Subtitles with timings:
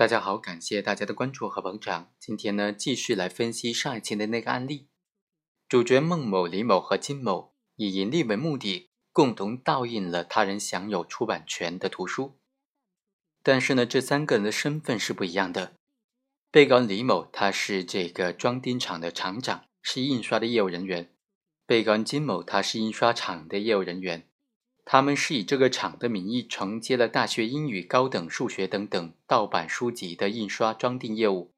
[0.00, 2.10] 大家好，感谢大家的关注和捧场。
[2.18, 4.88] 今天呢，继续来分析上一期的那个案例。
[5.68, 12.38] 主角孟某、李某和金某以盈利为目的，共同盗印了他人享有出版权的图书。
[13.42, 15.74] 但是呢，这三个人的身份是不一样的。
[16.50, 21.08] 被告李某，他是这个装订厂的厂长，是印刷的业务人员；
[21.66, 24.29] 被告人金某，他是印刷厂的业务人员。
[24.92, 31.52] 他们是以这个厂的名义承接了大学英语、高等数学等等盗版书籍的印刷装订业务，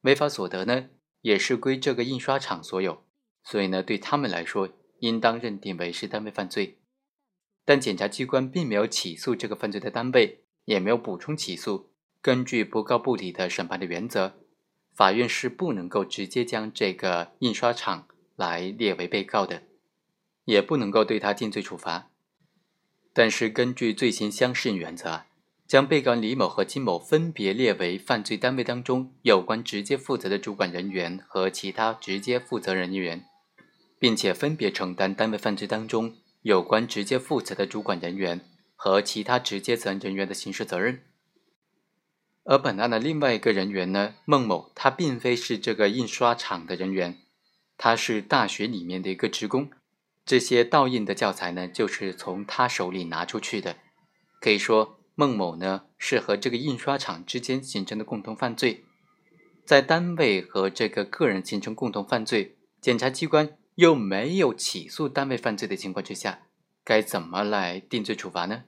[0.00, 0.88] 违法所得呢
[1.20, 3.04] 也是归这个印刷厂所有，
[3.44, 6.78] 所以呢对他们来说应当认定为是单位犯罪。
[7.64, 11.92] 但检察机关并没有起诉这个犯罪的单位，也没有补充起诉。
[12.20, 14.34] 根据不告不理的审判的原则，
[14.92, 19.62] 法院是不能够直接将这个印刷厂来列为被告的，
[20.44, 22.10] 也不能够对他定罪处罚。
[23.18, 25.22] 但是，根据罪刑相适应原则，
[25.66, 33.24] 将被告人李某和金某分别列为犯罪单位当中有关直接负责的主管人员和其他直接负责人员，
[33.98, 38.40] 并且分别承担单位犯罪当中有关直接负责的主管人员
[38.76, 41.02] 和其他直接责任人员的刑事责任。
[42.44, 47.18] 而本案的另外一个人员呢，孟某，他并非是这个印刷厂的人员，
[47.76, 49.68] 他是大学里面的一个职工。
[50.28, 53.76] 这些盗印的教材呢，就是从他手里拿出去的。
[54.42, 58.84] 可以说，孟某呢是和这个印刷厂之间形成的共同犯罪。
[59.64, 66.42] 在单位和这个个人形成共同犯罪，检察机关又没有起诉单位犯罪的情况之下，
[66.84, 68.64] 该怎么来定罪处罚呢？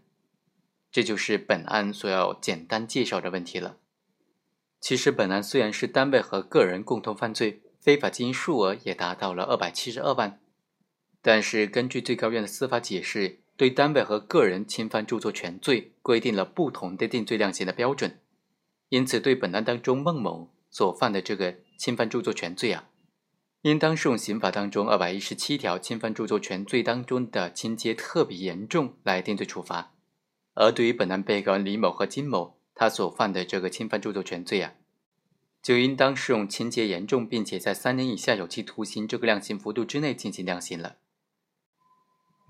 [0.91, 3.77] 这就是本案所要简单介绍的问题了。
[4.81, 10.41] 其实，本案虽然是单位和个人共同犯罪，非法经营数额也达到了二百七十二万。
[11.23, 18.19] 但是，根据最高院的司法解释，对单位和个人侵犯著作权罪规定了不同的定罪量刑的标准，
[18.89, 22.89] 因此，对本案当中孟某所犯的这个侵犯著作权罪啊，
[23.61, 29.93] 应当适用刑法当中二百一十七条侵犯著作权罪当中的情节特别严重来定罪处罚；
[30.55, 34.73] 而对于本案被告人李某和金某，他所犯的这个侵犯著作权罪啊，
[35.63, 40.97] 就应当适用情节严重并且在三年以下有期徒刑这个量刑幅度之内进行量刑了。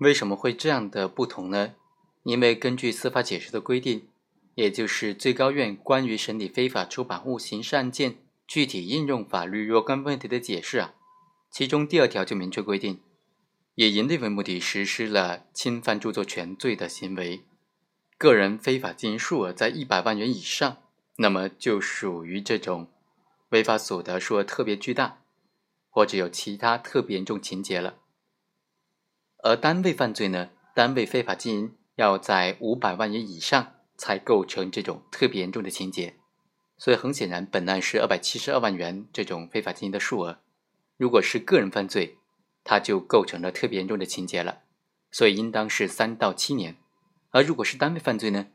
[0.01, 1.75] 为什么会这样的不同呢？
[2.23, 4.07] 因为根据司法解释的规定，
[4.55, 8.15] 也就是最高院关于审理非法出版物刑事案件
[8.47, 10.95] 具体应用法律若干问题的解释啊，
[11.51, 12.99] 其中第二条就明确规定，
[13.75, 17.45] 以盈利为目的实施了侵犯著作权罪的行为，
[18.17, 20.77] 个人非法经营数额在一百万元以上，
[21.17, 22.87] 那么就属于这种
[23.49, 25.21] 违法所得数额特别巨大，
[25.91, 27.99] 或者有其他特别严重情节了。
[29.43, 36.15] 而单位犯罪呢，单位非法经营要在五百万元以上才构成这种特别严重的情节，
[36.77, 40.39] 所以很显然，本案是二百七十二万元这种非法经营的数额。
[40.97, 42.17] 如果是个人犯罪，
[42.63, 44.61] 它就构成了特别严重的情节了，
[45.11, 46.77] 所以应当是三到七年。
[47.31, 48.47] 而如果是单位犯罪呢，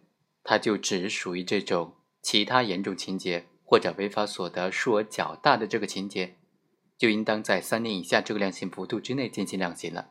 [0.45, 6.37] 它就只属于这种其他严重情节或者违法所得数额较大的这个情节，
[6.97, 10.11] 就应当在三年以下这个量刑幅度之内进行量刑了。